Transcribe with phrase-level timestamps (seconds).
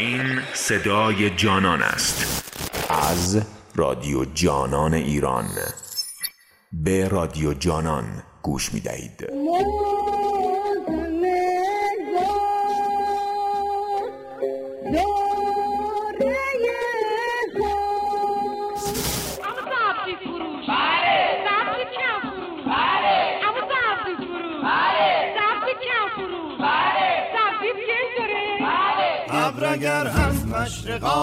[0.00, 2.44] این صدای جانان است.
[2.88, 3.42] از
[3.76, 5.44] رادیو جانان ایران.
[6.72, 9.28] به رادیو جانان گوش می دهید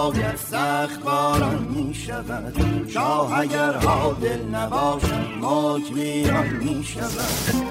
[0.08, 2.54] آید سخت باران می شود
[2.88, 3.72] شاه اگر
[4.20, 7.68] دل نباشد موج ویران می شود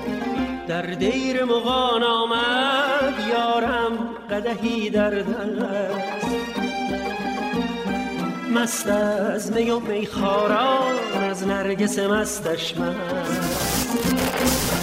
[0.68, 3.92] در دیر مغان آمد یارم
[4.30, 6.28] قدهی در دست.
[8.56, 10.95] مست از می و میخاران
[11.30, 13.98] از نرگس مستش مست.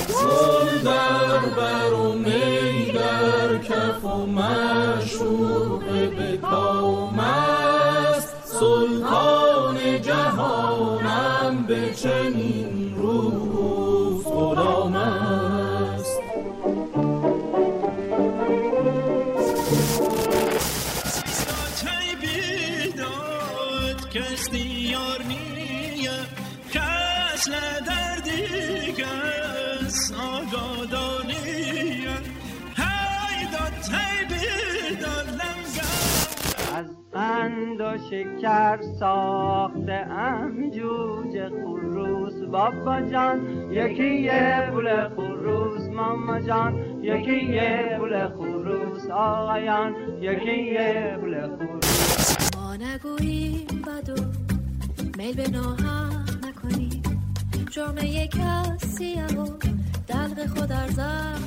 [0.08, 5.82] گل در بر و می در کف و مشوق
[6.16, 6.36] به
[11.74, 12.63] pieczeni
[38.14, 42.34] شکر ساخته ام جوجه خروس.
[42.52, 43.38] بابا جان
[43.70, 45.88] یکی یه بول خروس.
[45.88, 49.06] ماما جان یکی یه بول خروس.
[49.10, 52.56] آقایان یکی یه بول خروس.
[52.56, 54.22] ما نگوییم بدو
[55.18, 57.02] میل به ناهم نکنیم.
[57.70, 59.46] جرم یک کسیه و
[60.08, 61.42] دلق خود ارزم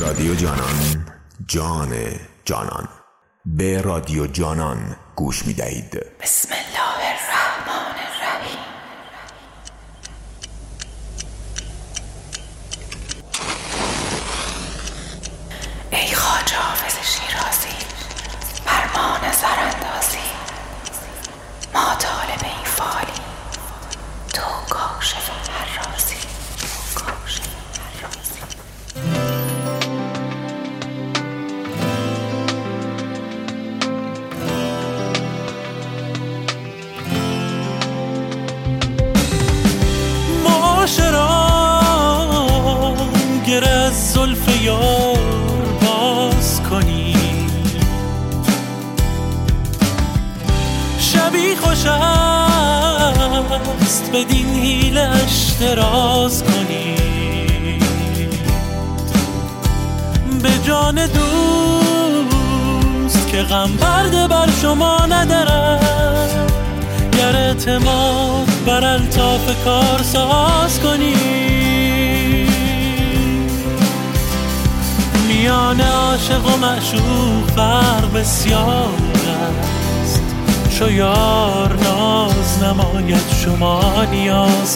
[0.00, 1.06] رادیو جانان
[1.46, 1.88] جان
[2.46, 2.88] جانان.
[3.46, 7.05] به رادیو جانان گوش می دهید بسم الله.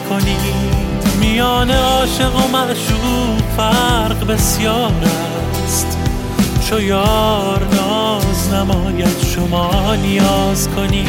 [0.09, 0.37] کنی.
[1.21, 4.93] میان عاشق و معشوق فرق بسیار
[5.65, 5.99] است.
[6.69, 11.07] چو یار ناز نماید شما نیاز کنی.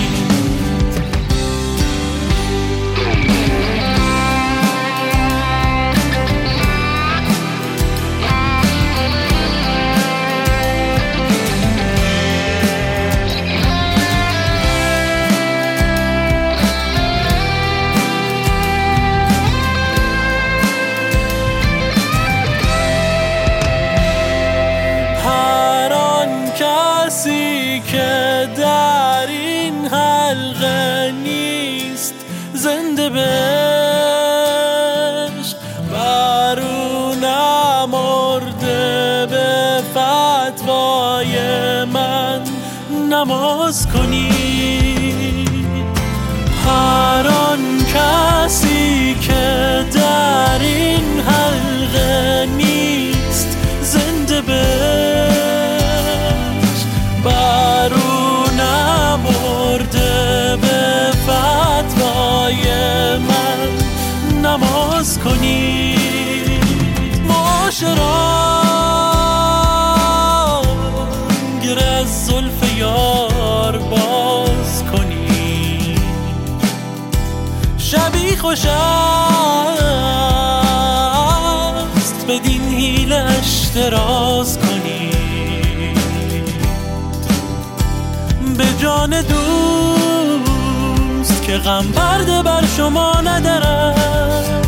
[91.65, 94.61] غم برده بر شما ندارم.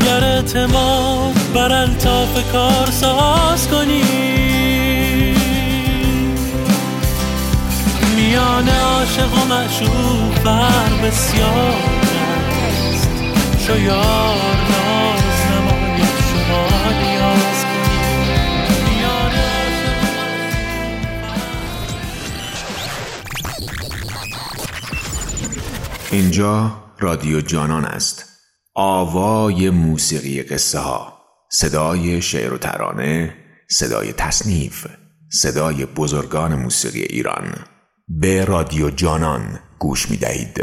[0.00, 4.02] گر اعتماد بر الطاف کار ساز کنی.
[8.16, 11.74] میان عاشق و معشوق فرق بسیار
[12.92, 13.08] است.
[13.66, 13.78] شو
[26.34, 28.24] اینجا رادیو جانان است.
[28.74, 31.18] آوای موسیقی قصه ها
[31.50, 33.34] صدای شعر و ترانه
[33.70, 34.86] صدای تصنیف
[35.32, 37.54] صدای بزرگان موسیقی ایران.
[38.08, 40.54] به رادیو جانان گوش می دهید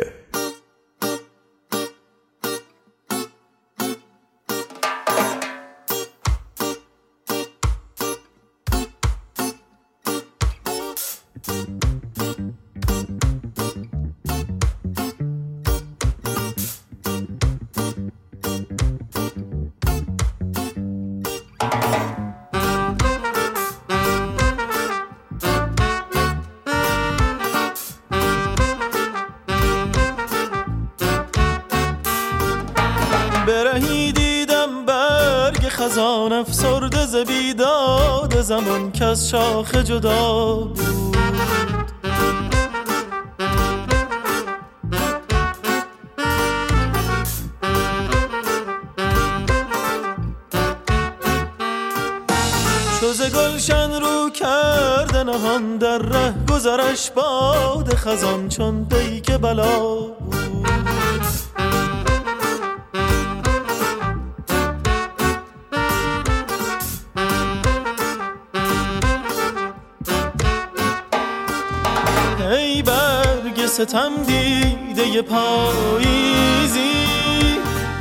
[73.81, 76.91] ستم دیده پاییزی.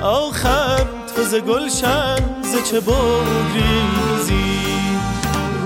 [0.03, 0.85] آخر
[1.17, 4.45] تو ز گلشن ز چه بگریزی.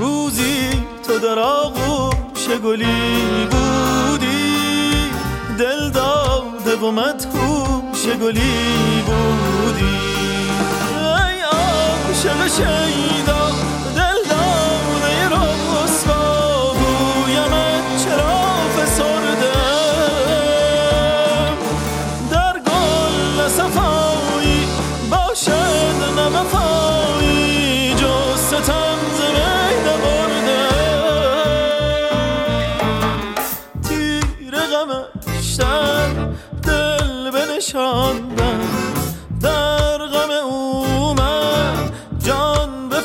[0.00, 0.70] روزی
[1.06, 5.11] تو در آغوش گلی بودی.
[5.58, 9.99] دل داده و مدهوش گلی بودی.
[10.94, 13.74] ای عاشق شیدا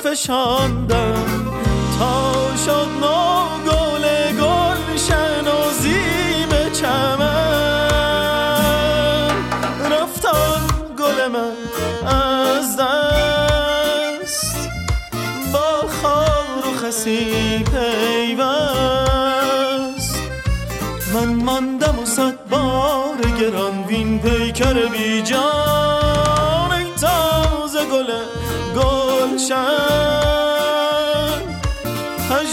[0.09, 1.45] جان بفشاندم
[1.99, 2.33] تا
[2.65, 4.05] شد نو گل
[5.47, 7.29] و زیم چمن.
[9.91, 10.61] رفتان
[10.99, 11.57] گل من
[12.07, 14.57] از دست.
[15.53, 18.55] با خار و خسی پیوست.
[21.13, 26.59] من ماندم و صد بار گران وین پیکر بی جان.
[27.01, 28.11] تازه گل
[28.75, 29.98] گلشن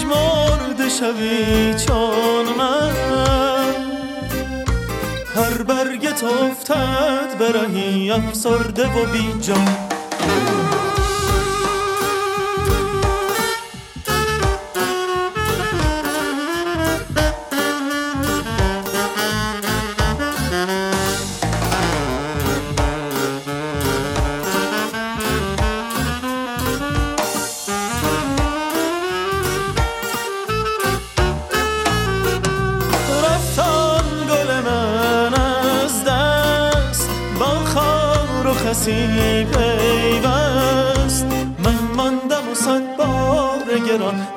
[0.07, 2.93] پژمرده شوی چون من.
[5.37, 9.33] هر برگت افتد برهی افسرده و بی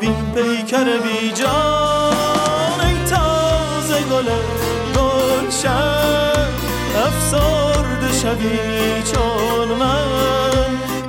[0.01, 4.29] بین پیکر بی جان ای تازه گل
[4.95, 6.47] گلشن
[6.95, 10.65] افسرده شوی چون من.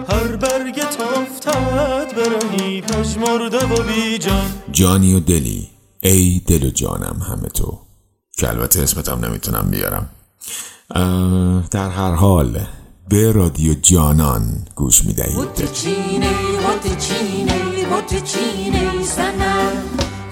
[0.09, 4.51] هر برگت افتد برهی پژمرده و بی جان.
[4.73, 5.69] جانی و دلی
[6.01, 7.79] ای دل و جانم همه تو.
[8.37, 10.11] که البته اسمتم نمی‌تونم بیارم.
[11.71, 12.61] در هر حال
[13.09, 14.43] به رادیو جانان
[14.75, 15.49] گوش می‌دهید.
[18.01, 19.73] حاج چینی سنم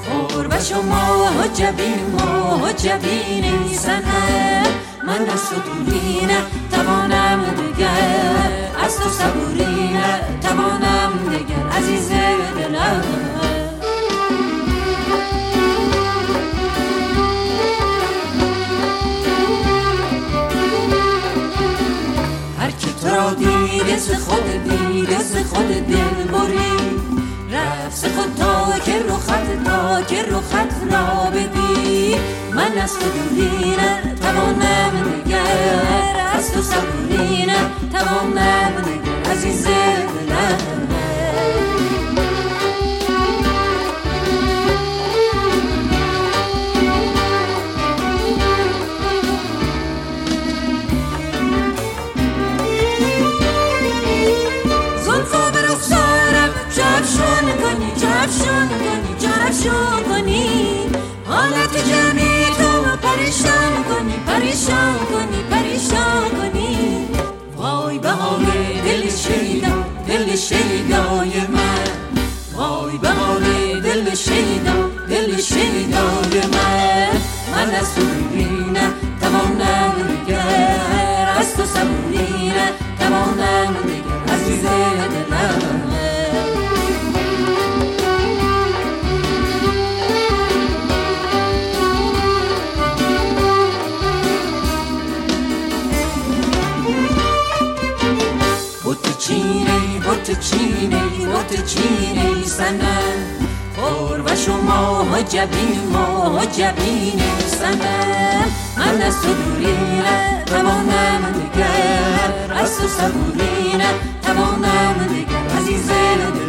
[0.05, 4.67] خور و شما جبین ما جبینی سنم
[5.07, 6.27] من از تو دوری
[6.73, 8.85] توانم دگر.
[8.85, 9.99] از تو صبوری
[10.41, 11.79] توانم دگر.
[11.79, 13.05] عزیز دلم.
[22.61, 28.79] هر کی تو را دیده ز خود دیده ز خود دل برید رفت خود تا
[28.79, 28.93] که
[29.27, 32.17] خط تا که رو خط را بدی.
[32.53, 37.59] من از تو دوری نه توانم نگر از تو صبوری نه
[37.93, 40.89] توانم نگر عزیز دلم.
[59.69, 60.47] جفشون کنی؟
[61.27, 67.09] حالت جمعی تو پریشان کنی پریشان کنی پریشان کنی؟
[67.57, 68.45] وای به حال
[68.85, 71.89] دل شیدا دل شیدای من.
[72.55, 73.43] وای به حال
[73.81, 77.09] دل شیدا دل شیدای من.
[77.53, 80.08] من از تو دوری نه توانم
[100.35, 103.19] چینه بوت چینه بوت چینه سنن
[104.27, 108.45] و شما جبین ما جبین سنن
[108.77, 116.48] من از تو دوری نه توانم نگر از تو صبوری نه توانم نگر عزیز دلم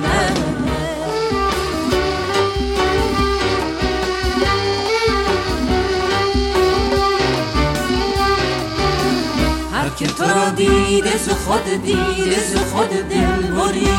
[9.99, 13.89] که تو را دیده ز خود دیده ز خود دل بری.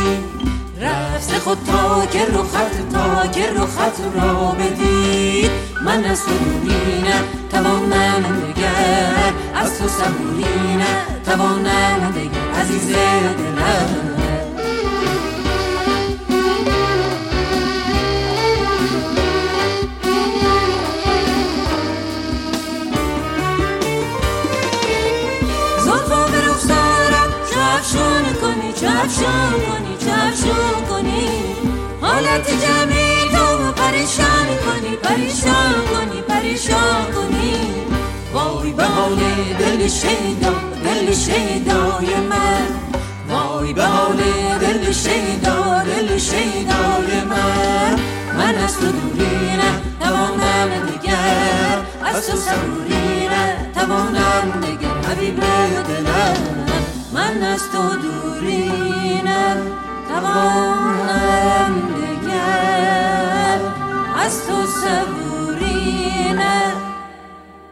[0.80, 5.50] رفت خود تا که رو خط تا که رو خط را بدید.
[5.84, 14.09] من از تو دوری نه توانم نگر از تو صبوری نه توانم نگر عزیز دلم.
[27.90, 31.28] جفشون کنی جفشون کنی جفشون کنی.
[32.00, 37.56] حالت جمعی تو پریشان کنی پریشان کنی پریشان کنی.
[38.32, 39.16] وای به حال
[39.58, 40.52] دل شیدا
[40.84, 42.66] دل شیدای من.
[43.28, 44.16] وای به حال
[44.60, 47.98] دل شیدا دل شیدای من.
[48.38, 51.78] من از تو دوری نه توانم نگر.
[52.04, 55.10] از تو صبوری نه توانم نگر.
[55.10, 56.69] حبیب دلم.
[57.20, 59.56] من از تو دوری نه
[60.08, 63.60] توانم نگر
[64.16, 64.60] از تو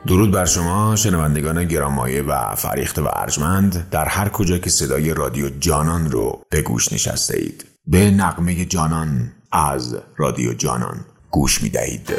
[0.06, 3.88] درود بر شما شنوندگان گرامایه و فریخت و ارجمند.
[3.90, 9.32] در هر کجا که صدای رادیو جانان رو به گوش نشسته اید به نقمه جانان
[9.52, 12.12] از رادیو جانان گوش می دهید.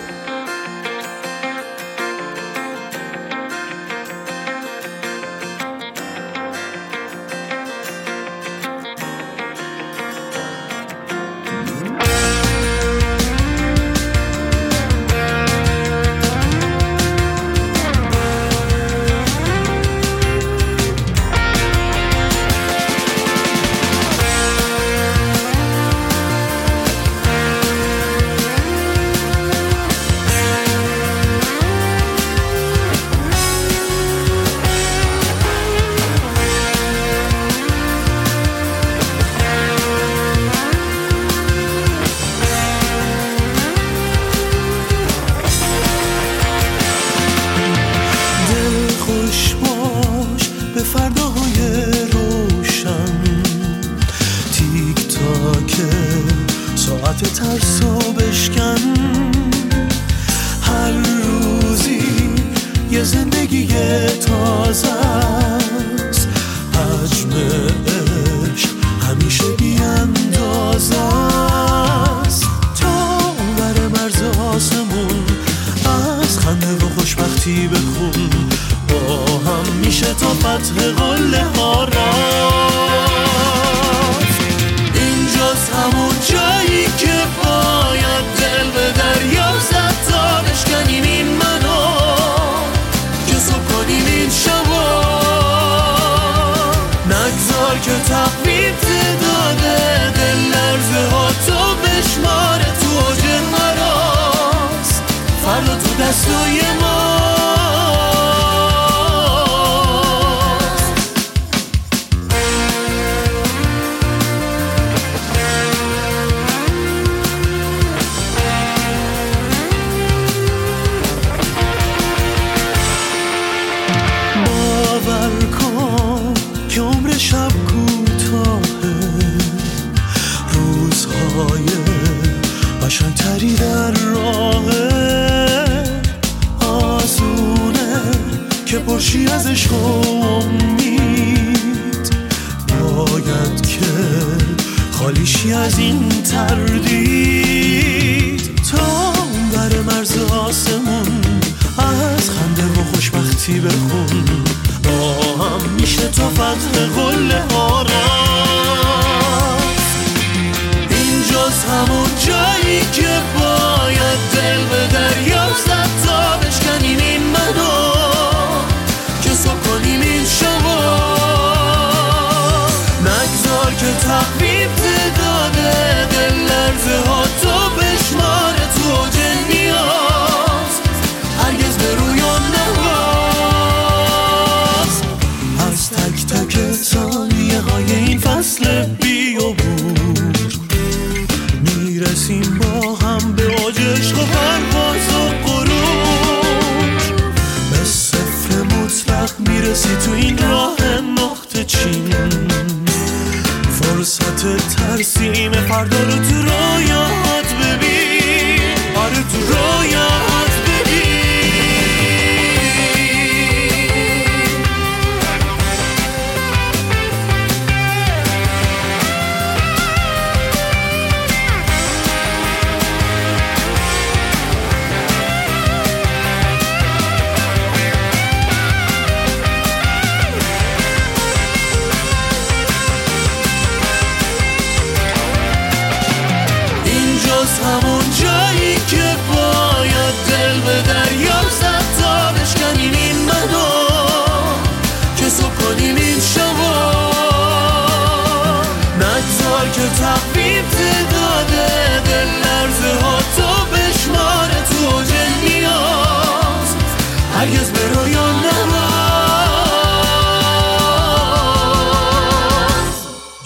[204.39, 208.95] فرصت ترسیم فردا رو تو رویات ببین.
[208.95, 210.28] آره تو رویات.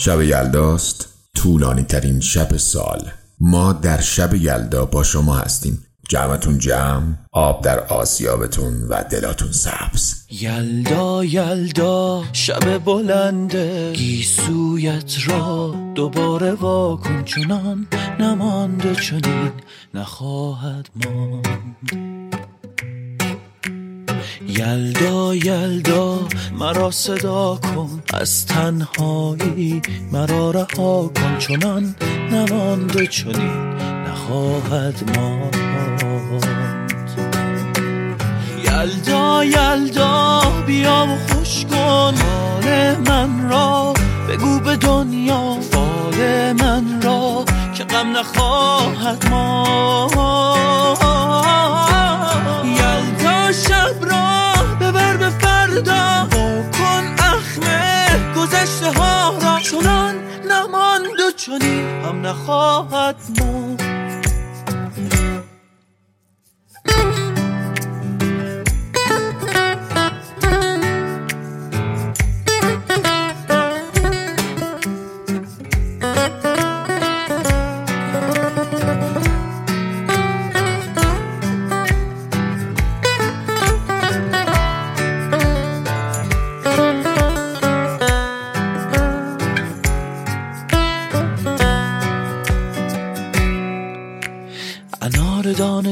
[0.06, 3.12] شب یلداست طولانی ترین شب سال.
[3.40, 5.86] ما در شب یلدا با شما هستیم.
[6.10, 10.14] جمعتون جمع آب در آسیابتون و دلاتون سبز.
[10.32, 17.88] یلدا یلدا شب بلنده گیسویت را دوباره واکن چنان
[18.20, 19.52] نمانده چنین
[19.94, 22.43] نخواهد ماند.
[24.58, 26.20] یلدا یلدا
[26.60, 28.04] مرا صدا کن.
[28.14, 31.38] از تنهایی مرا رها کن.
[31.40, 31.96] چنان
[32.32, 33.74] نمانده چنین
[34.08, 36.46] نخواهد ماند.
[38.66, 42.14] یلدا یلدا بیا و خوش کن.
[42.16, 43.94] حال من را
[44.30, 45.58] بگو به دنیا.
[45.74, 50.63] حال من را که غم نخواهد ماند.
[55.74, 56.28] فردا
[56.78, 58.06] کن اخمه
[58.38, 60.16] گذشته ها را چنان
[60.52, 63.82] نماند و چنین هم نخواهد ماند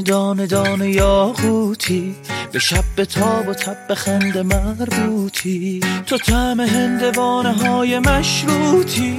[0.01, 2.15] دانه دانه دانه یاقوتی
[2.51, 5.79] به شب به تاب و تب به خنده مربوطی.
[6.05, 9.11] تو طعم هندوانه های مشروطی.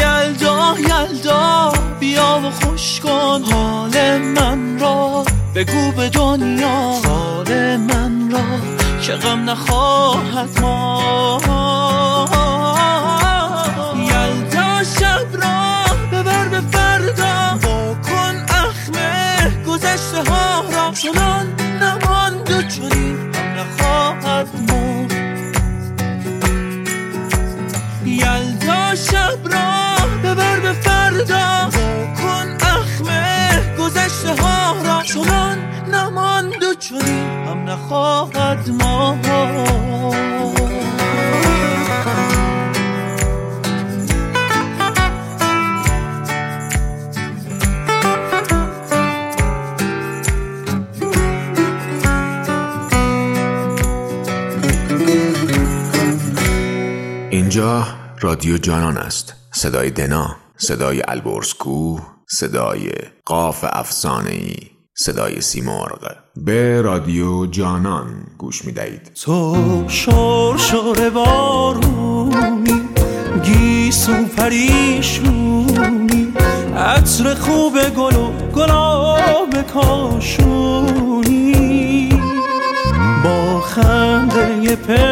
[0.00, 3.42] یلدا یلدا بیا و خوش کن.
[3.52, 5.24] حال من را
[5.54, 7.00] بگو به دنیا.
[7.04, 8.44] حال من را
[9.02, 12.41] که غم نخواهد ماند.
[19.82, 21.46] گذشته ها را چنان
[21.82, 25.12] نماند و چنین نخواهد ماند.
[28.04, 31.70] یلدا شب را ببر به فردا
[32.22, 35.58] کن اخمه گذشته ها را چنان
[35.92, 39.26] نماند و چنین هم نخواهد ماند.
[57.52, 57.84] اینجا
[58.20, 59.34] رادیو جانان است.
[59.50, 62.90] صدای دنا صدای البرزکو صدای
[63.24, 64.56] قاف افسانه ای
[64.94, 66.16] صدای سیمرغ.
[66.36, 68.06] به رادیو جانان
[68.38, 72.88] گوش می دهید تو شور شور بارونی
[73.42, 76.32] گیسو پریشونی
[76.76, 81.02] عطر خوب گل و گلاب کاشونی.
[83.24, 85.11] با خنده پنهونی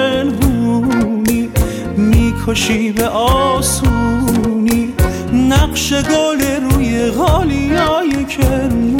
[2.50, 4.94] می‌کشی به آسونی
[5.32, 8.98] نقش گل روی غالیای کرمونی.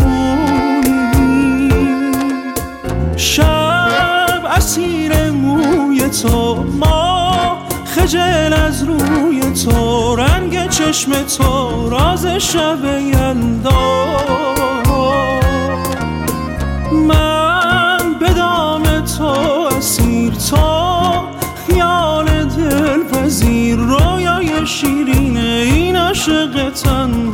[3.17, 14.30] شب اسیر موی تو ما خجل از روی تو رنگ چشم تو راز شب یلدا.
[26.29, 27.30] این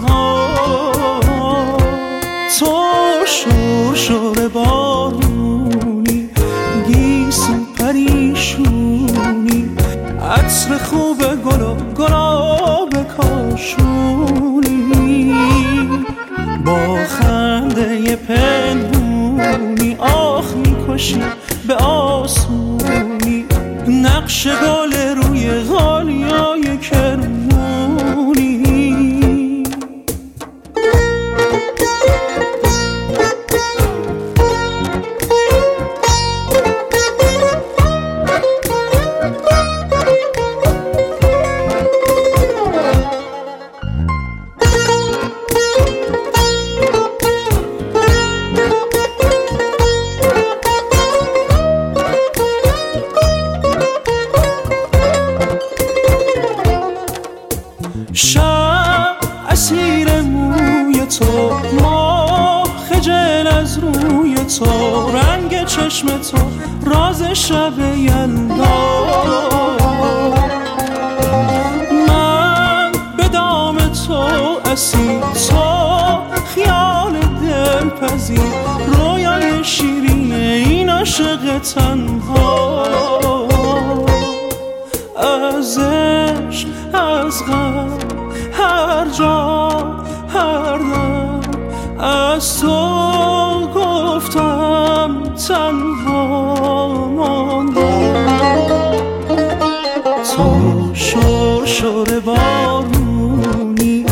[101.87, 104.05] شور بارونی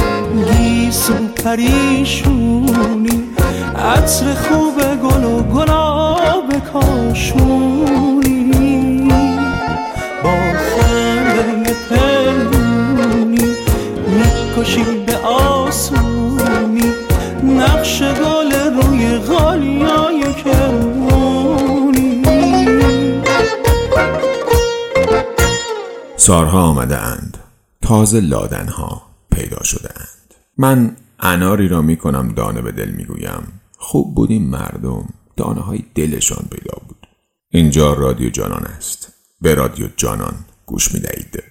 [0.51, 1.13] گیسو
[1.45, 3.19] پریشونی
[3.77, 8.53] عطر خوب گل و گلاب کاشونی.
[10.25, 10.35] با
[10.71, 13.49] خنده پنهونی
[14.07, 16.93] می‌کشی به آسونی
[17.43, 22.23] نقش گل روی غالیای کرمونی
[26.17, 27.24] سارها آمده اند.
[27.95, 33.61] تازه لادنها پیدا شده اند من اناری را می کنم دانه به دل می گویم.
[33.79, 35.09] خوب بود این مردم.
[35.37, 37.07] دانه های دلشان پیدا بود.
[37.51, 39.13] اینجا رادیو جانان است.
[39.41, 40.35] به رادیو جانان
[40.67, 41.43] گوش می دهید.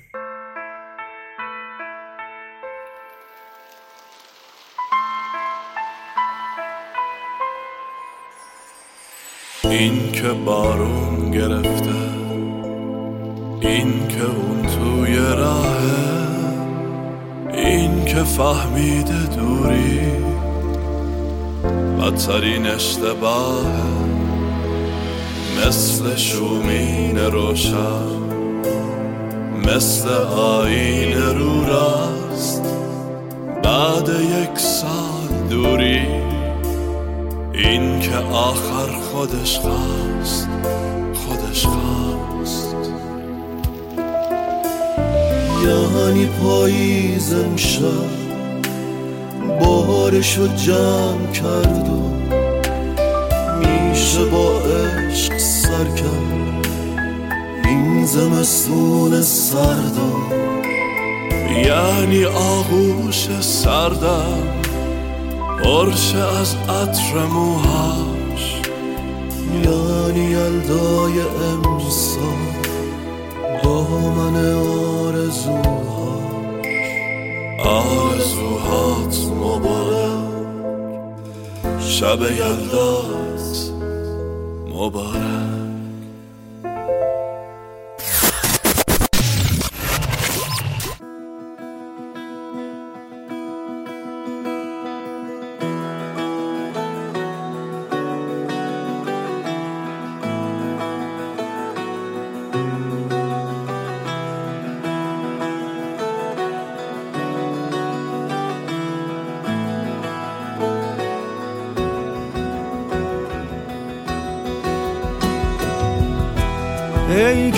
[9.64, 11.96] این که بارون گرفته
[13.62, 16.13] این که اون توی راهه.
[17.54, 20.02] این که فهمیده دوری
[22.00, 23.94] بدترین اشتباهه
[25.68, 28.24] مثل شومین روشن
[29.68, 32.64] مثل آین رو راست.
[33.64, 36.08] بعد یک سال دوری
[37.54, 40.50] این که آخر خودش خواست
[41.14, 41.93] خودش خواست.
[45.64, 48.24] یعنی پاییزم شد.
[49.62, 52.04] بارشو جمع کرد و
[53.60, 56.68] میشه با عشق سر کرد.
[57.66, 60.14] این زمستون سردا
[61.66, 64.64] یعنی آغوش سردم.
[65.64, 68.62] پرشه از عطر موهاش
[69.64, 72.54] یعنی یلدای امسال
[73.64, 74.36] دامن
[75.34, 75.58] آرزوهاش
[77.66, 80.34] آرزوهات مبارک.
[81.80, 83.72] شب یلدات
[84.76, 85.63] مبارک.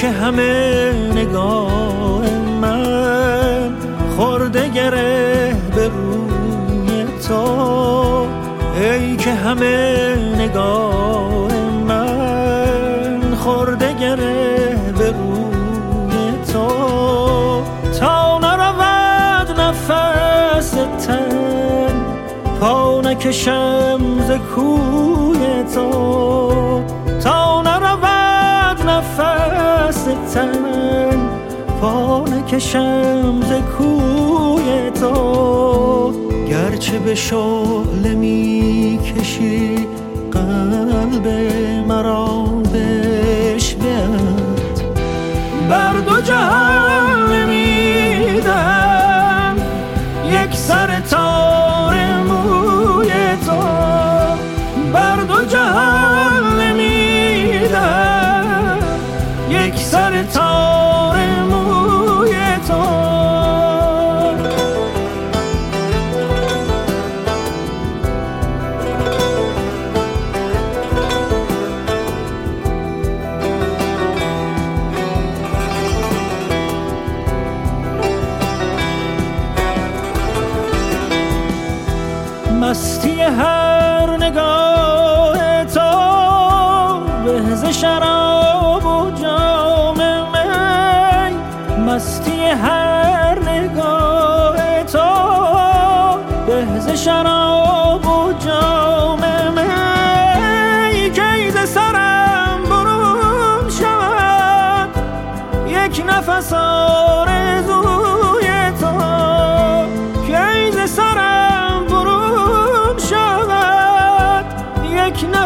[0.05, 2.29] که همه نگاه
[2.61, 3.73] من
[4.17, 8.27] خورده گره به روی تو.
[8.81, 11.53] ای که همه نگاه
[11.87, 16.67] من خورده گره به روی تو.
[17.99, 20.71] تا نرود نفس
[21.05, 22.05] تن
[22.59, 26.84] پا نکشم ز کوی تو.
[30.35, 31.29] تن
[31.81, 36.13] پا نکشم ز کوی تو.
[36.49, 39.87] گرچه به شعله می کشی
[40.31, 41.27] قلب
[41.87, 43.85] مرا بشبت
[45.69, 47.04] بر دو جهان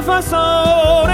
[0.09, 1.08] یک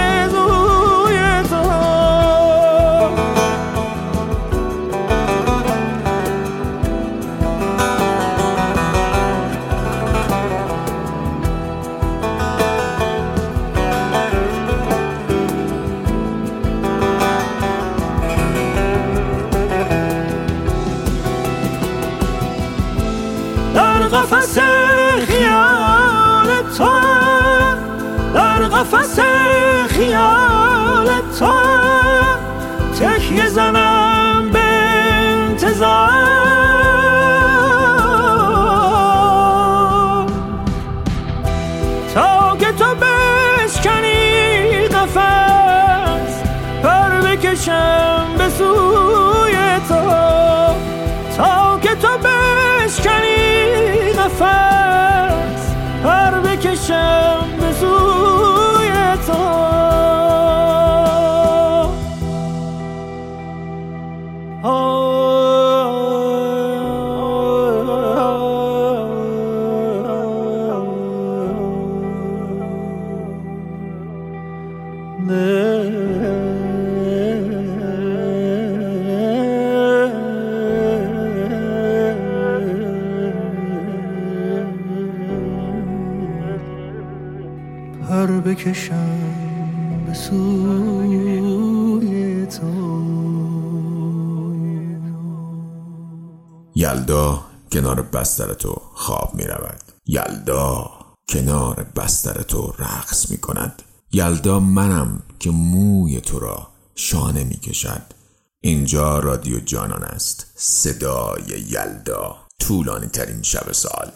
[98.36, 100.90] بستر تو خواب می رود یلدا
[101.28, 108.02] کنار بستر تو رقص می کند یلدا منم که موی تو را شانه می کشد
[108.60, 110.46] اینجا رادیو جانان است.
[110.54, 114.10] صدای یلدا طولانی ترین شب سال.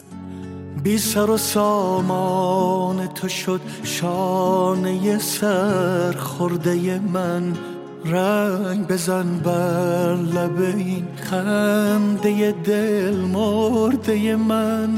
[0.83, 7.69] بی سر و سامان تو شد شانه سر خورده من.
[8.04, 14.88] رنگ بزن بر لب این خنده دل مرده من.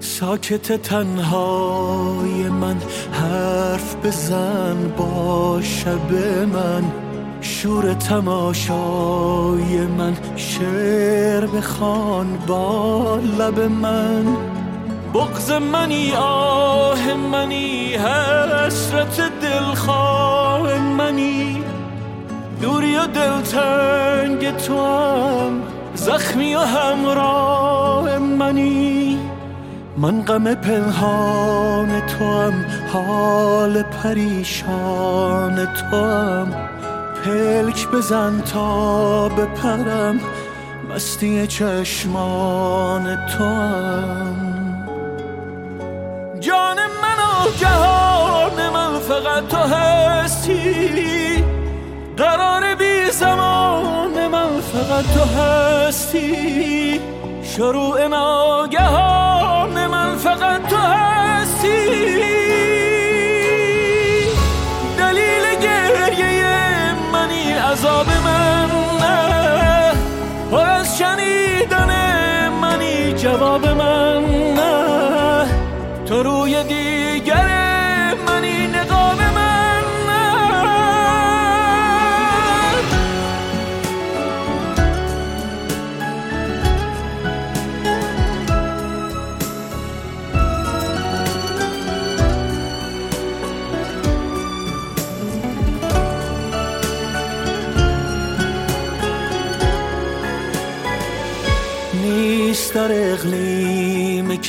[0.00, 2.76] ساکت تنهای من
[3.12, 6.12] حرف بزن با شب
[6.54, 6.84] من.
[7.40, 14.36] شور تماشای من شعر بخوان با لب من.
[15.14, 21.63] بغز منی آه منی حسرت دلخواه منی.
[22.64, 25.62] دوری و دلتنگ تو هم
[25.94, 29.18] زخمی و همراه منی.
[29.96, 36.54] من غم پنهان تو هم حال پریشان تو هم.
[37.24, 40.20] پلک بزن تا بپرم
[40.90, 44.36] مستی چشمان تو هم.
[46.40, 51.53] جان من و جهان من فقط تو هستی.
[52.16, 57.00] قرار بی زمان من فقط تو هستی.
[57.42, 61.74] شروع ناگهان من فقط تو هستی.
[64.98, 68.68] دلیل گریه منی عذاب من
[69.00, 69.92] نه.
[70.50, 71.90] پر از شنیدن
[72.60, 74.03] منی جواب من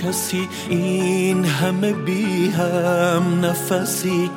[0.06, 4.32] کسی این همه بی هم نفسی.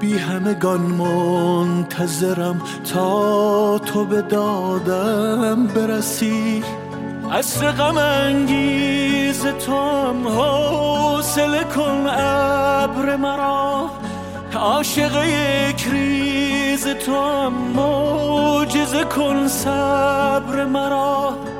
[0.00, 2.62] بی همگان منتظرم
[2.94, 6.64] تا تو به دادم برسی.
[7.32, 13.90] عصر غم انگیز تو هم حوصله کن ابر مرا.
[14.54, 21.53] عاشق یک ریز تو هم معجزه کن صبر مرا.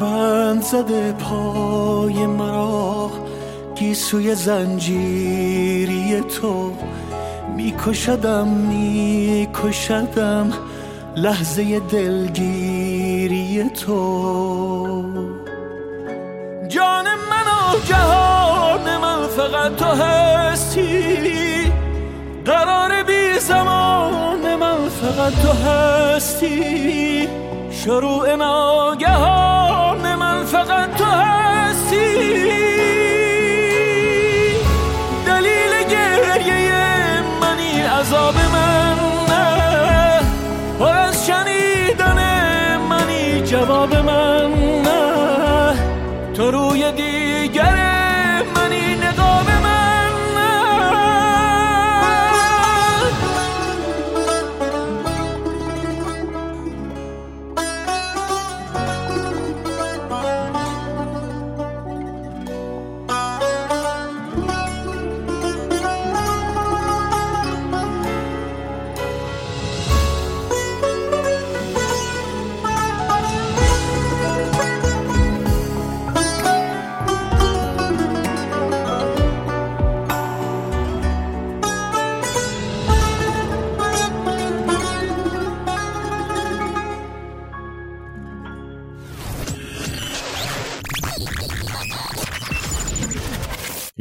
[0.00, 3.10] بند زده پای مرا
[3.74, 6.72] گیسوی زنجیری تو.
[7.56, 10.52] میکشدم میکشدم
[11.16, 15.02] لحظه دلگیری تو.
[16.68, 21.72] جان من و جهان من فقط تو هستی.
[22.44, 27.28] قرار بی زمان من فقط تو هستی.
[27.70, 29.85] شروع ناگهان
[30.46, 32.75] فقط تو هستی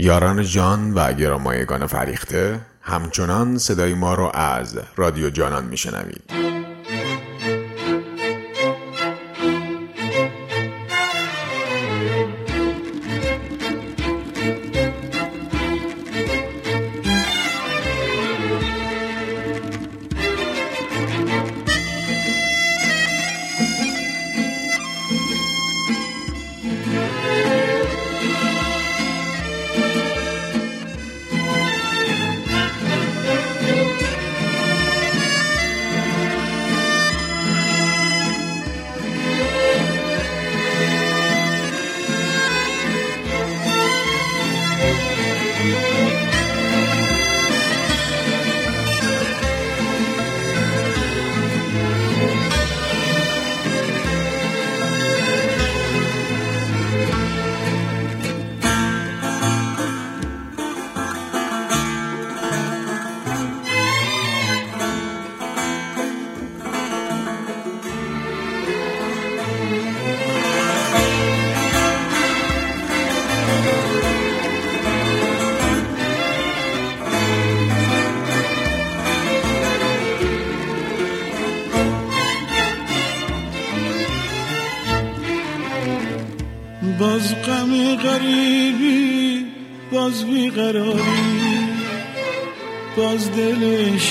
[0.05, 6.34] یاران جان و گرامایگان فریخته همچنان صدای ما رو از رادیو جانان میشنوید.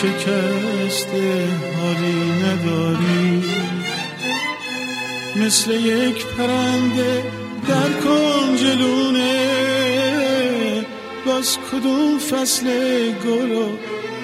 [0.05, 1.49] شکسته
[1.81, 3.45] حالی نداری.
[5.37, 7.23] مثل یک پرنده
[7.69, 9.35] در کنجلونه.
[11.27, 12.67] باز کدوم فصل
[13.13, 13.69] گلو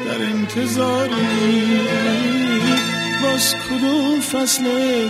[0.06, 1.80] در انتظاری؟
[3.22, 4.64] باز کدوم فصل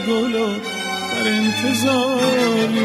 [0.08, 0.48] گلو
[1.12, 2.80] در انتظاری؟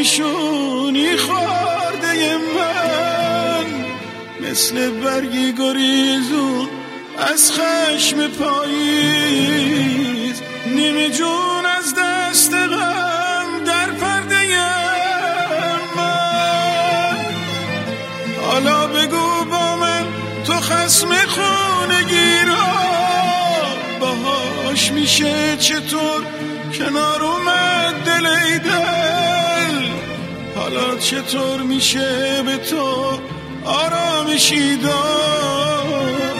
[0.00, 3.66] پیشونی خورده من
[4.40, 6.68] مثل برگی گریزون
[7.18, 9.60] از خشم پاییز.
[10.66, 14.58] نیمه جون از دست غم در پرده
[15.96, 17.16] من.
[18.46, 20.06] حالا بگو با من
[20.44, 22.68] تو خسم خونه گیرا.
[24.00, 26.26] باهاش میشه چطور
[26.78, 28.26] کنار اومد دل
[30.70, 33.18] حالا چطور میشه به تو
[33.64, 36.34] آرامشی داد؟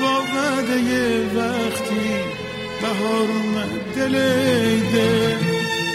[0.00, 2.10] با وعده وقتی
[2.82, 5.36] بهار اومد دل ای دل.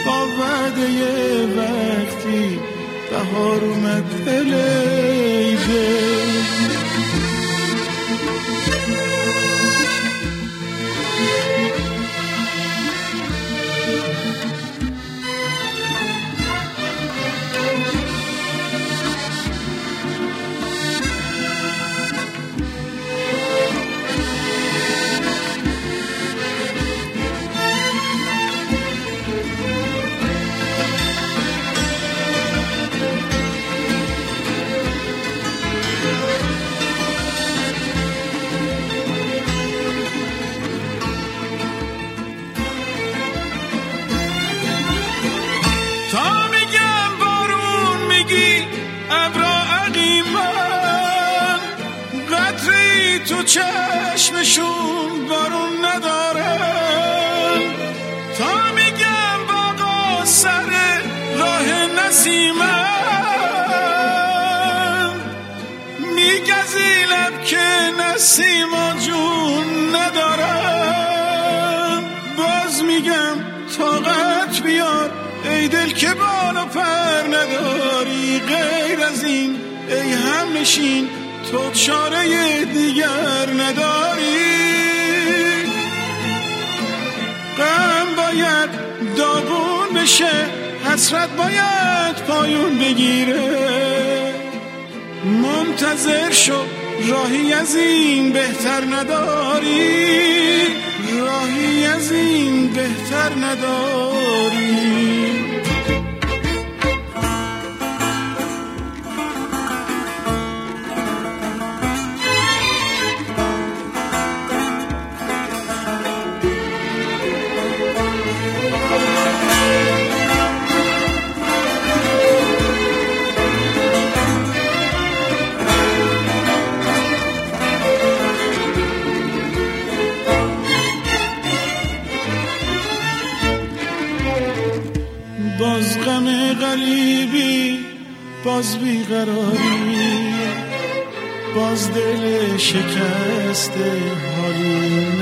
[0.06, 2.60] با وعده وقتی
[3.12, 5.56] بهار اومد دل ای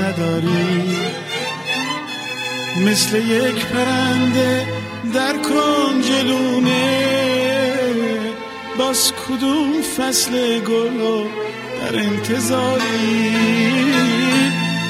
[0.04, 0.96] نداری.
[2.86, 4.66] مثل یک پرنده
[5.14, 7.04] در کنجلونه
[8.78, 11.24] باز کدوم فصل گل
[11.80, 13.32] در انتظاری؟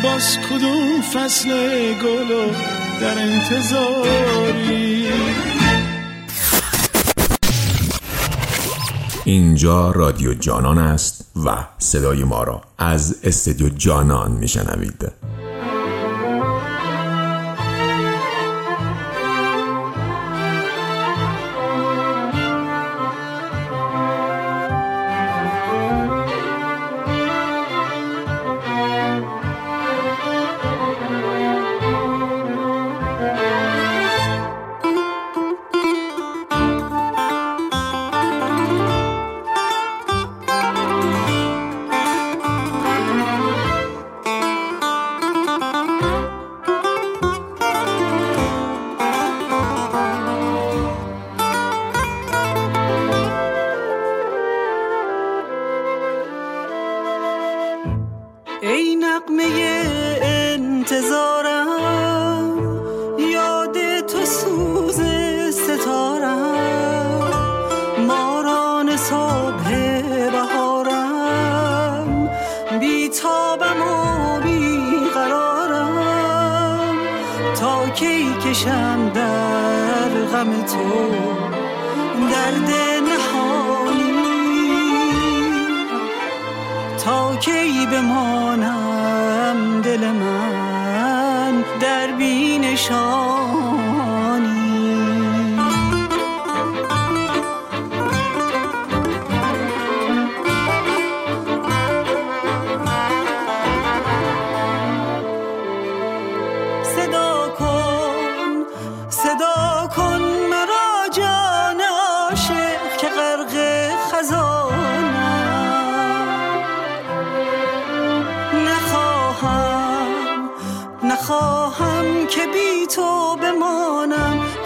[0.02, 1.48] باز کدوم فصل
[1.94, 2.52] گل
[3.00, 5.06] در انتظاری؟
[9.24, 11.13] اینجا رادیو جانان است.
[11.36, 15.12] و صدای ما را از استدیو جانان میشنوید.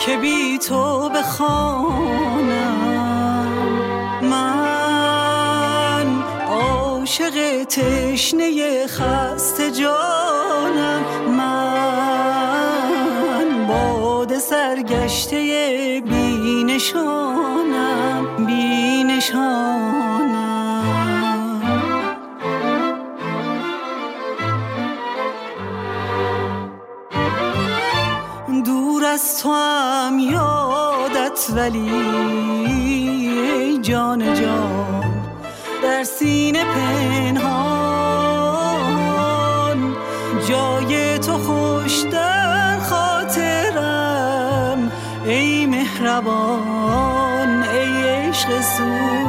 [0.08, 2.78] که بی تو بخوانم.
[4.22, 6.06] من
[6.48, 11.02] عاشق تشنه خسته جانم.
[11.36, 12.56] من
[13.68, 15.38] باد سرگشته
[16.06, 17.66] بینشانم
[18.46, 19.77] بینشانم
[29.18, 32.98] از تو هم یادت ولی
[33.82, 35.04] جان جان
[35.82, 37.58] در سینه پنهان.
[40.48, 44.12] جای تو خوش در خاطرم
[45.24, 49.27] ای مهربان ای عشق سوزان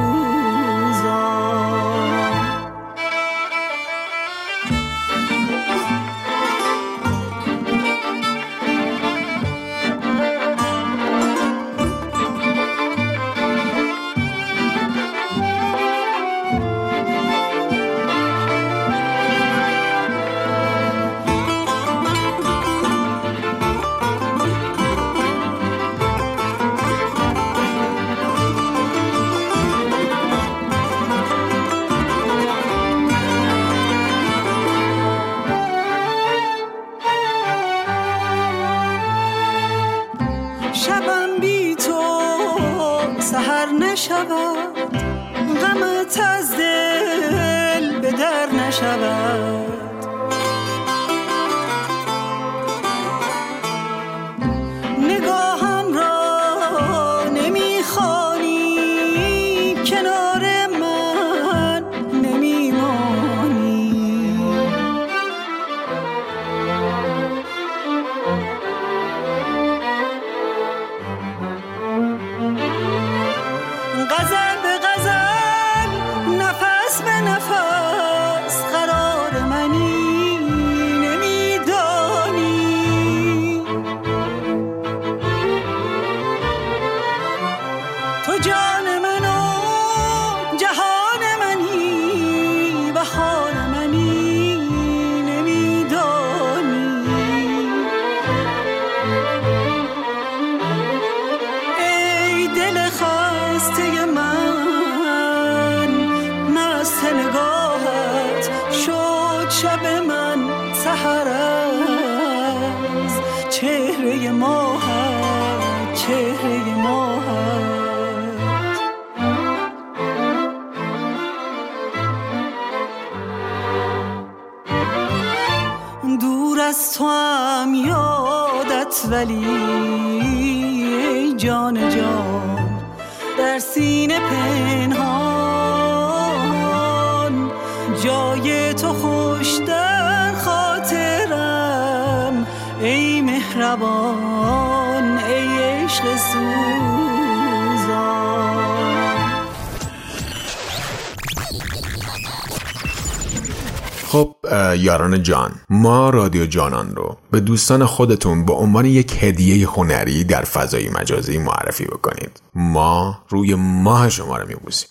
[154.89, 160.23] اه، یاران جان ما رادیو جانان رو به دوستان خودتون به عنوان یک هدیه هنری
[160.23, 162.41] در فضای مجازی معرفی بکنید.
[162.55, 164.89] ما روی ماه شما رو میبوسیم.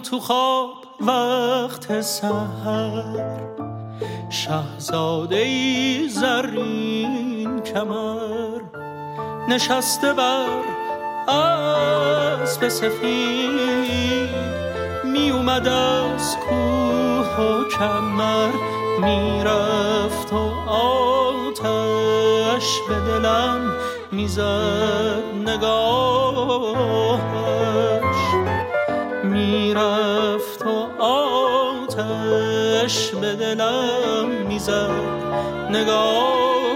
[0.00, 0.70] تو خواب
[1.00, 3.40] وقت سحر.
[4.30, 5.44] شهزاده
[6.08, 8.60] زرین کمر.
[9.48, 10.62] نشسته بر
[11.28, 14.30] اسب سفید.
[15.04, 18.48] می اومد از کوه و کمر.
[19.00, 23.72] می‌رفت و آتش به دلم
[24.12, 25.22] می‌زد.
[25.46, 27.69] نگاهش
[29.70, 31.90] می‌رفت و آتش
[33.10, 34.90] به دلم می‌زد.
[35.70, 36.70] نگاهش.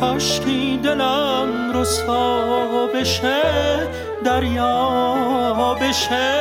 [0.00, 3.42] کاشکی دلم رسوا بشه
[4.24, 6.32] دریا بشه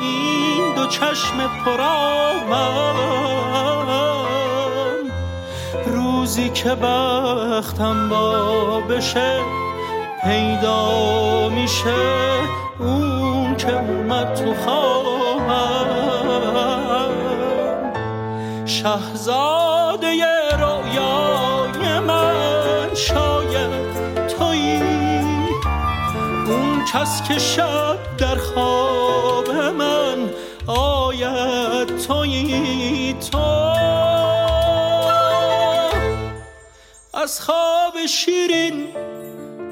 [0.00, 2.96] این دو چشم پرامم
[5.86, 9.40] روزی که بختم با بشه
[10.24, 11.94] پیدا میشه
[12.78, 15.86] اون که اومد تو خواهم
[18.66, 19.69] شهزاده
[26.92, 30.30] کس که شب در خواب من
[30.66, 33.38] آید تویی تو.
[37.14, 38.88] از خواب شیرین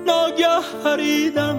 [0.07, 1.57] ناگه پریدم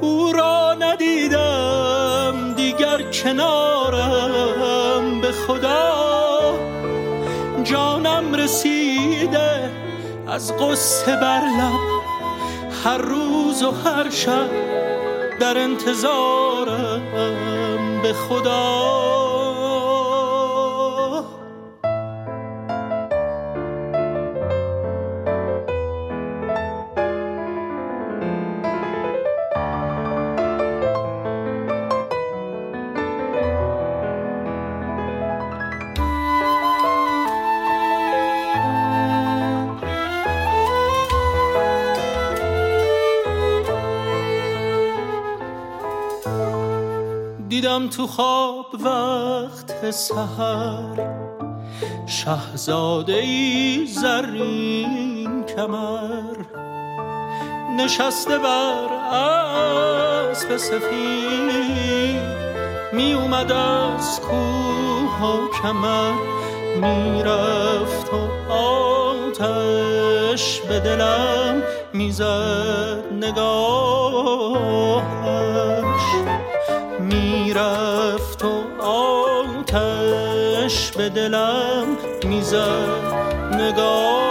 [0.00, 4.60] او را ندیدم دیگر کنارم.
[5.20, 6.54] به خدا
[7.62, 9.70] جانم رسیده
[10.28, 11.80] از قصه بر لب
[12.84, 13.29] هر روز
[13.62, 14.50] و هر شب
[15.40, 17.02] در انتظارم.
[18.02, 18.99] به خدا.
[47.90, 51.10] تو خواب وقت سحر
[52.06, 56.36] شهزاده ای زرین کمر.
[57.76, 58.88] نشسته بر
[60.32, 62.20] اسب سفید
[62.92, 66.12] می اومد از کوه و کمر.
[66.76, 68.16] می‌رفت و
[68.52, 71.62] آتش به دلم
[71.92, 73.60] می‌زد نگاهش
[77.12, 81.84] می‌رفت و آتش به دلم
[82.24, 83.14] می‌زد.
[83.52, 84.30] نگاهش.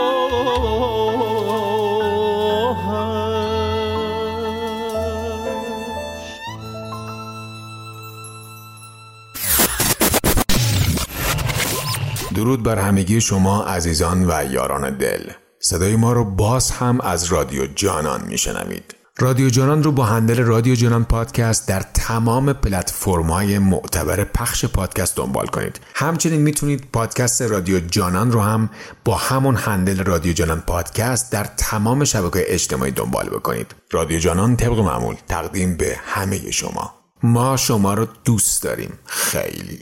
[12.35, 15.29] درود بر همگی شما عزیزان و یاران دل.
[15.59, 18.95] صدای ما رو باز هم از رادیو جانان میشنوید.
[19.21, 25.47] رادیو جانان رو با هندل رادیو جانان پادکست در تمام پلتفرم‌های معتبر پخش پادکست دنبال
[25.47, 25.79] کنید.
[25.95, 28.69] همچنین می‌تونید پادکست رادیو جانان رو هم
[29.05, 33.75] با همون هندل رادیو جانان پادکست در تمام شبکه اجتماعی دنبال بکنید.
[33.91, 36.93] رادیو جانان طبق معمول تقدیم به همه شما.
[37.23, 38.99] ما شما رو دوست داریم.
[39.05, 39.79] خیلی.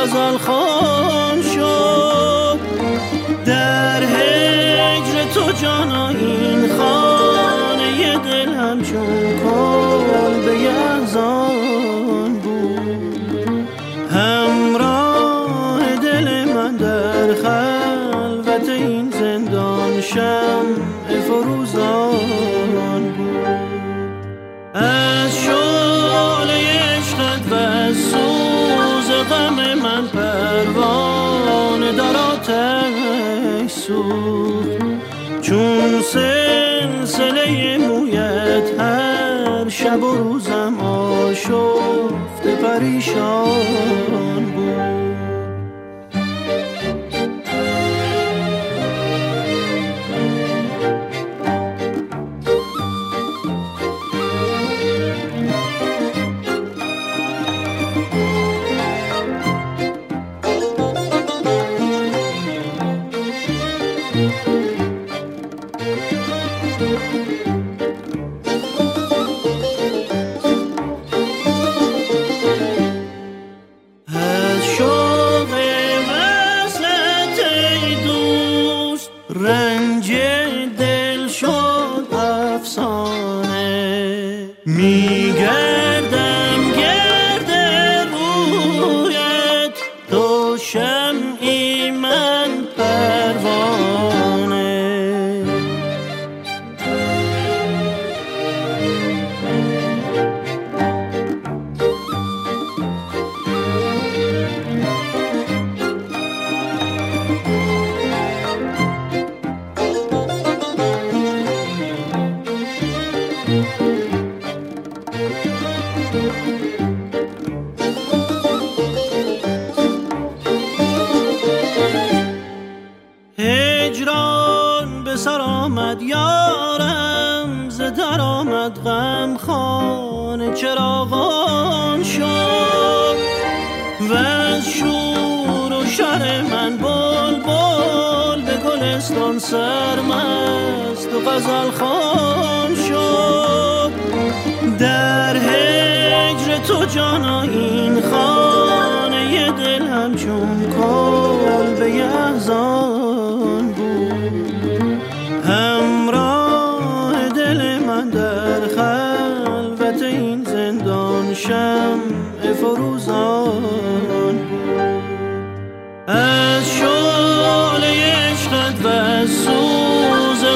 [0.00, 0.38] غزل
[39.91, 44.10] شب و روزم آشفت پریشان.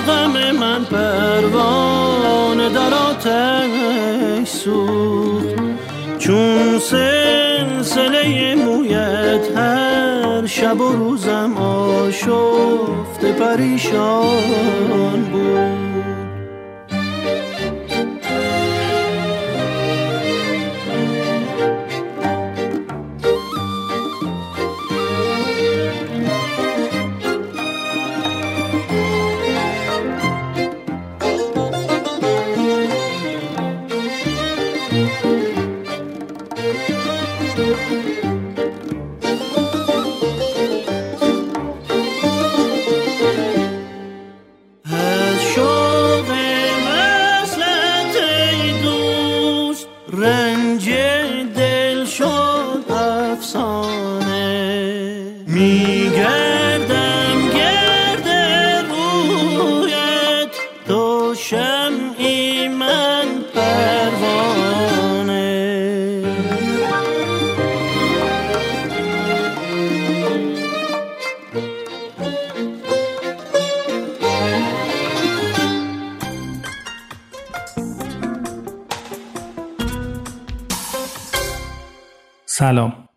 [0.08, 5.56] غم من پروانه در آتش سوخت.
[6.20, 15.85] چون سلسله مویت هر شب و روزم آشفت پریشان بود.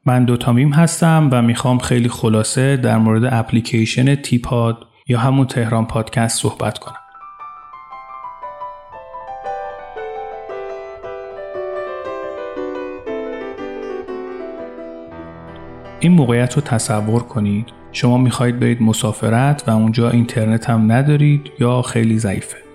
[0.08, 6.42] من دوتامیم هستم و می‌خوام خیلی خلاصه در مورد اپلیکیشن تیپاد یا همون تهران پادکست
[6.42, 6.94] صحبت کنم.
[16.00, 17.68] این موقعیت رو تصور کنید.
[17.92, 22.67] شما می‌خواهید برید مسافرت و اونجا اینترنت هم ندارید یا خیلی ضعیفه.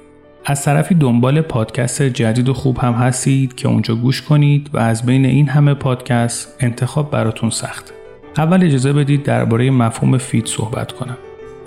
[0.46, 5.06] از طرفی دنبال پادکست جدید و خوب هم هستید که اونجا گوش کنید و از
[5.06, 7.94] بین این همه پادکست انتخاب براتون سخته.
[8.38, 11.18] اول اجازه بدید درباره مفهوم feed صحبت کنم.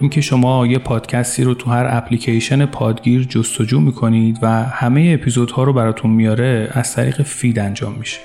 [0.00, 5.72] اینکه شما یه پادکستی رو تو هر اپلیکیشن پادگیر جستجو می‌کنید و همه اپیزودها رو
[5.72, 8.20] براتون میاره از طریق feed انجام میشه.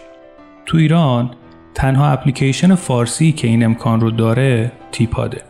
[0.66, 1.32] تو ایران
[1.74, 5.42] تنها اپلیکیشن فارسی که این امکان رو داره تیپاده.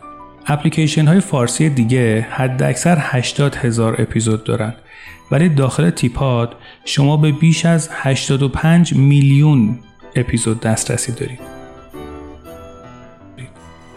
[0.46, 4.74] اپلیکیشن های فارسی دیگه حد اکثر 80 هزار اپیزود دارن
[5.32, 9.78] ولی داخل تیپاد شما به بیش از 85 میلیون
[10.16, 11.40] اپیزود دسترسی دارید.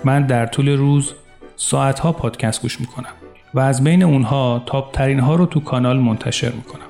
[0.03, 1.13] من در طول روز
[1.55, 3.09] ساعتها پادکست گوش می‌کنم
[3.53, 6.81] و از بین اونها تاپ ترین ها رو تو کانال منتشر می‌کنم.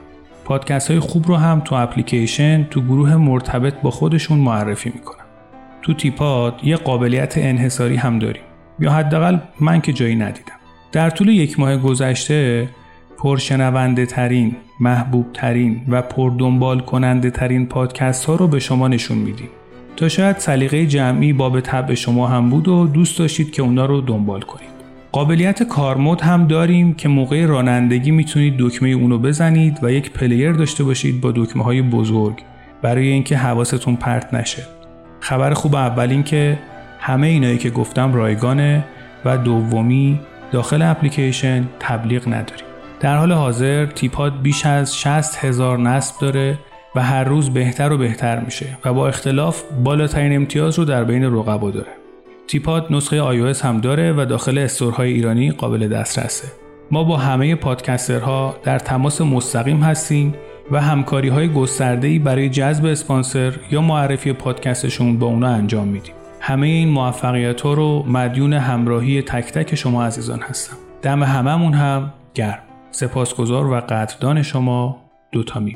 [0.45, 5.25] پادکست های خوب رو هم تو اپلیکیشن تو گروه مرتبط با خودشون معرفی می‌کنم.
[5.81, 8.43] تو تیپاد یه قابلیت انحصاری هم داریم.
[8.79, 10.55] یا حداقل من که جایی ندیدم.
[10.91, 12.69] در طول یک ماه گذشته
[13.25, 19.49] پرشنونده ترین، محبوب ترین و پردنبال کننده ترین پادکست ها رو به شما نشون میدیم.
[19.95, 24.01] تا شاید سلیقه جمعی باب طبع شما هم بود و دوست داشتید که اونا رو
[24.01, 24.69] دنبال کنید.
[25.11, 30.83] قابلیت کارمود هم داریم که موقع رانندگی می‌تونید دکمه اونو بزنید و یک پلیر داشته
[30.83, 32.41] باشید با دکمه های بزرگ
[32.81, 34.63] برای اینکه حواستون پرت نشه.
[35.19, 36.59] خبر خوب اول این که
[36.99, 38.83] همه اینایی که گفتم رایگانه
[39.25, 40.19] و دومی
[40.51, 42.74] داخل اپلیکیشن تبلیغ نداریم.
[43.05, 46.59] در حال حاضر تیپاد بیش از 60 هزار نصب داره
[46.95, 51.23] و هر روز بهتر و بهتر میشه و با اختلاف بالاترین امتیاز رو در بین
[51.23, 51.91] رقبا داره.
[52.47, 56.47] تیپاد نسخه iOS هم داره و داخل استورهای ایرانی قابل دسترسه.
[56.91, 60.35] ما با همه پادکسترها در تماس مستقیم هستیم
[60.71, 66.13] و همکاری های گسترده برای جذب اسپانسر یا معرفی پادکستشون با اونا انجام میدیم.
[66.39, 70.77] همه این موفقیت ها رو مدیون همراهی تک تک شما عزیزان هستم.
[71.01, 72.64] دم هممون هم گرم.
[72.95, 75.73] سپاسگزار و قدردان شما دوتا می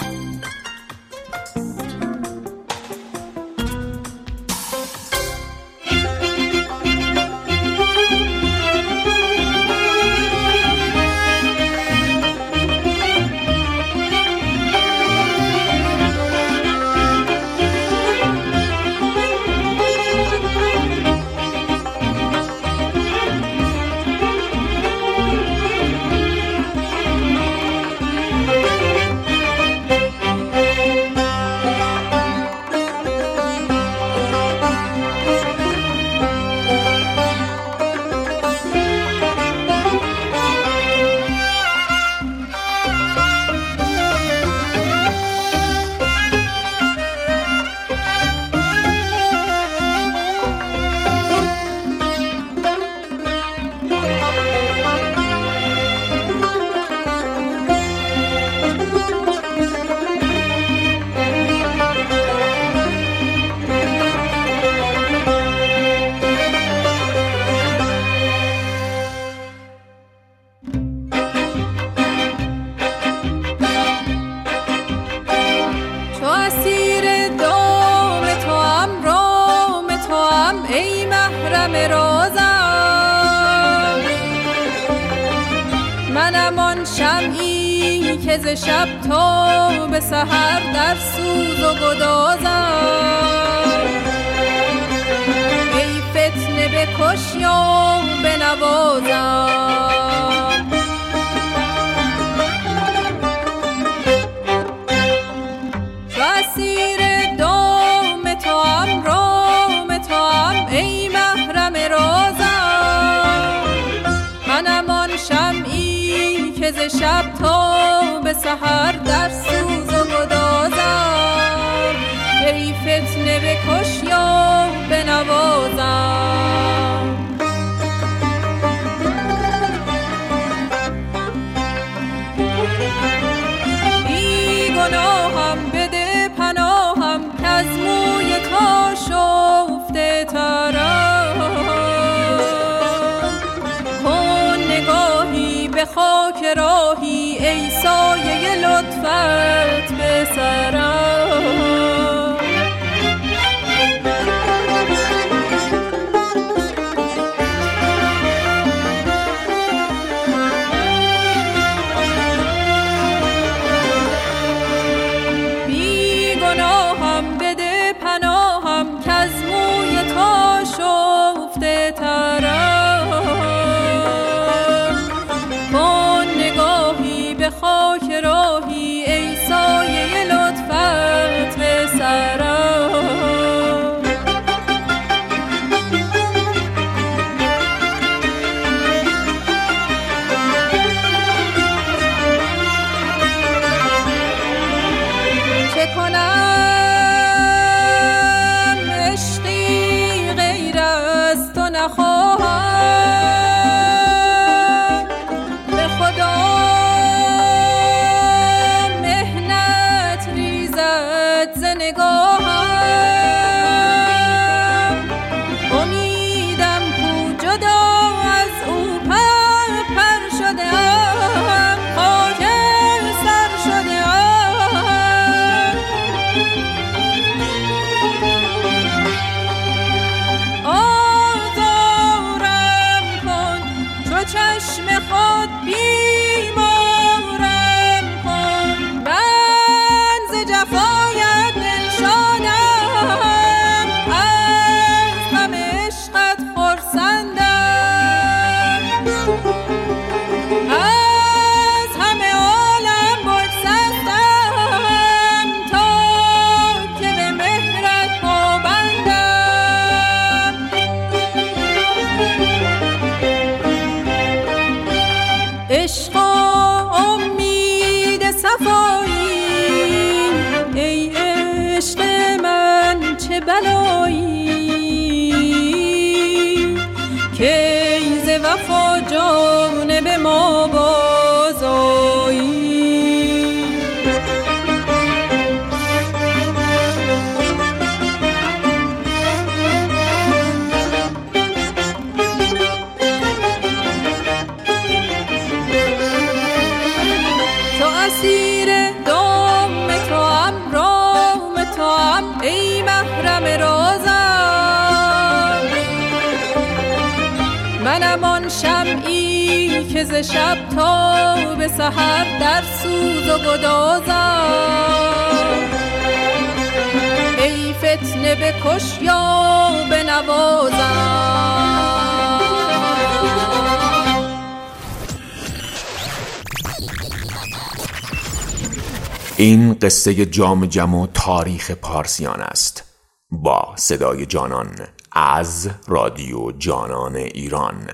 [329.40, 332.84] این قصه جام جم و تاریخ پارسیان است
[333.32, 334.76] با صدای جانان
[335.12, 337.90] از رادیو جانان ایران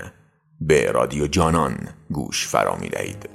[0.60, 3.28] به رادیو جانان گوش فرا می دهید.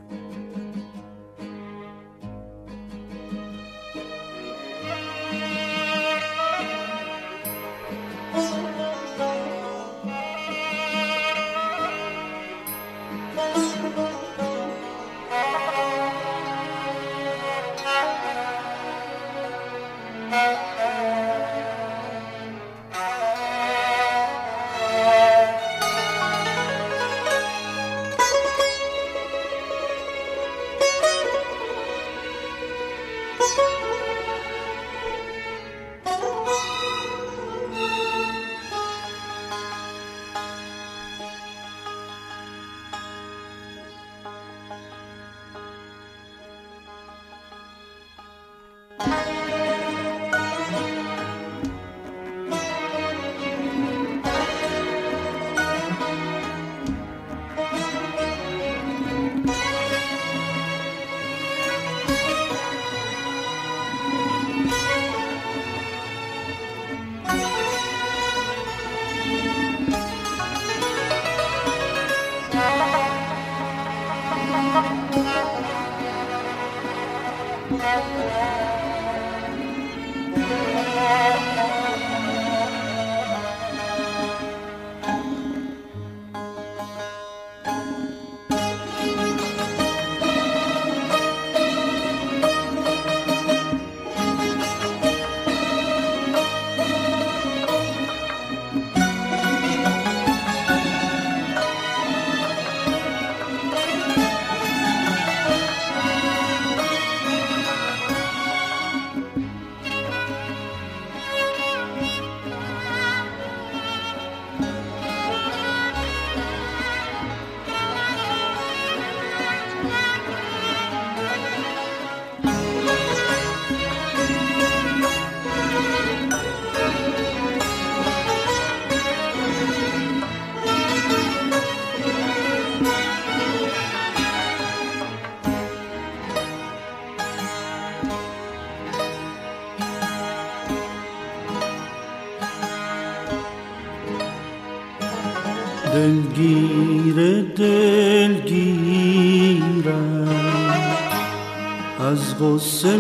[152.61, 152.90] so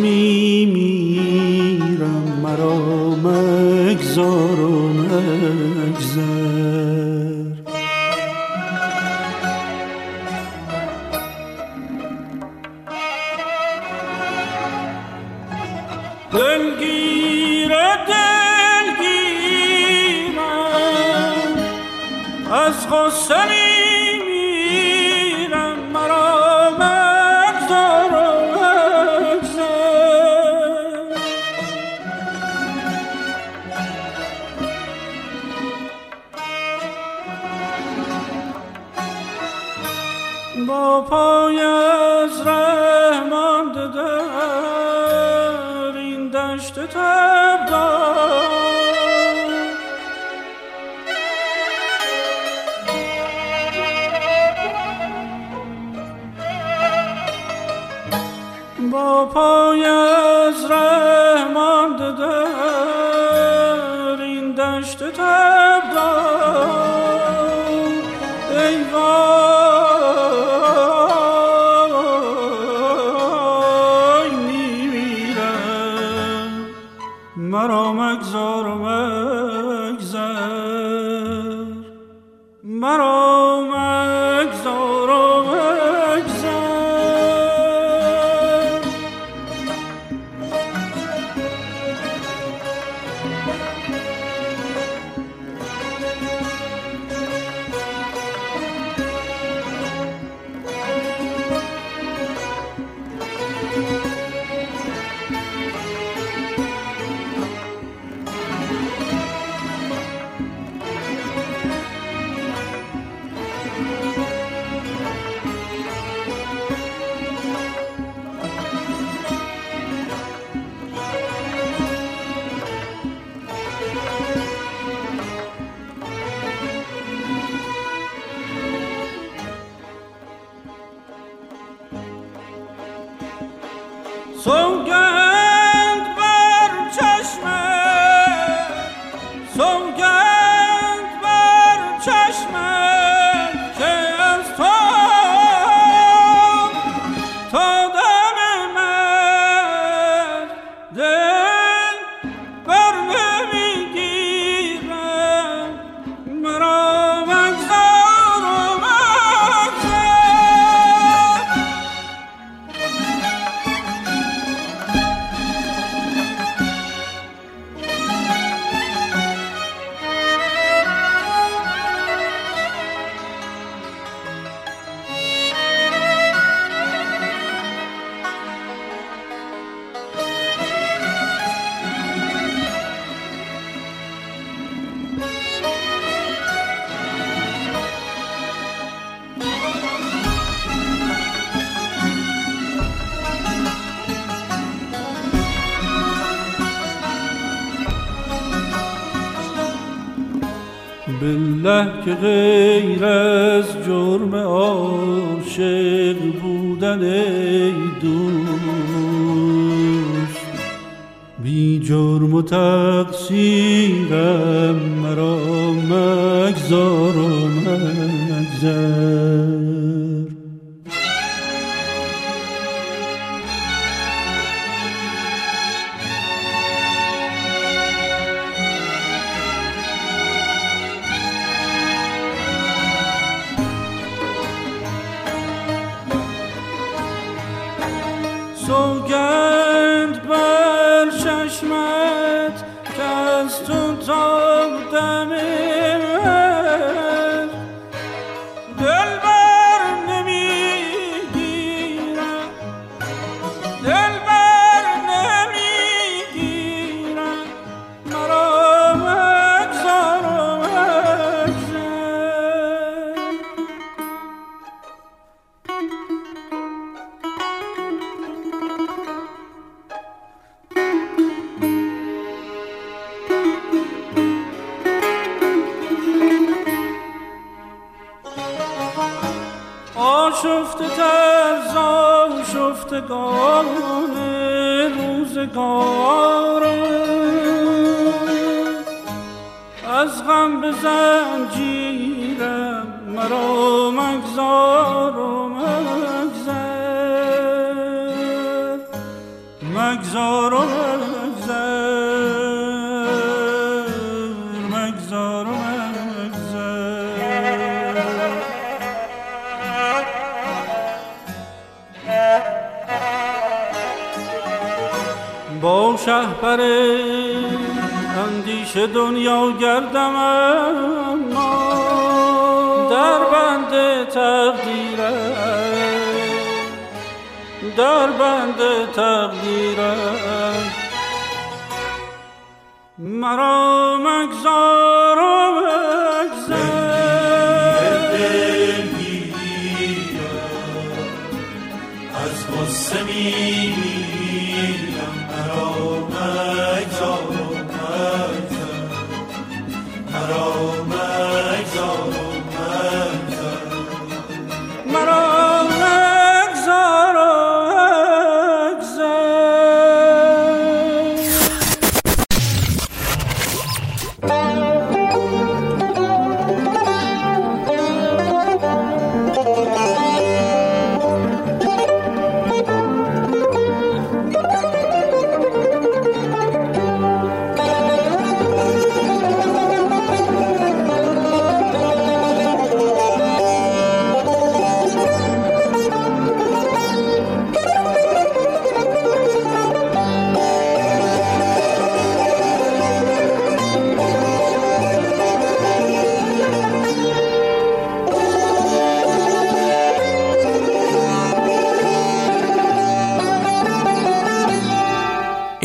[202.11, 202.40] Hebreu.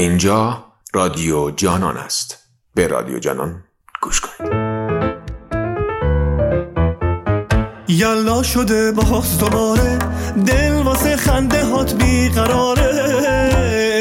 [0.06, 0.64] اینجا
[0.94, 2.38] رادیو جانان است.
[2.74, 3.64] به رادیو جانان
[4.02, 4.52] گوش کنید.
[7.88, 9.98] یلا شده باز دوباره
[10.46, 12.90] دل واسه خنده هات بیقراره.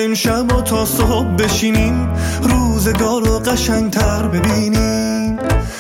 [0.06, 5.38] امشب و تا صبح بشینیم روزگار رو قشنگتر ببینیم.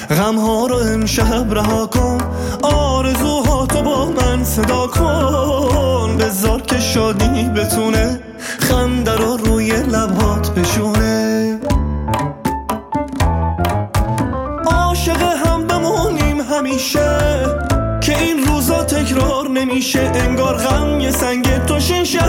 [0.09, 2.17] غم ها رو امشب رها کن
[2.63, 6.17] آرزوهاتو با من صدا کن.
[6.17, 8.24] بذار که شادی بتونه
[8.69, 11.59] خنده رو روی لبهات بشونه
[14.65, 17.17] عاشق هم بمونیم همیشه
[18.01, 20.11] که این روزا تکرار نمیشه.
[20.15, 22.21] انگار غم یه سنگ تو شیشه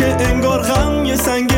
[0.00, 1.49] نمیشه انگار غم یه سنگ